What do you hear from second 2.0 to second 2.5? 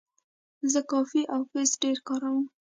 کاروم.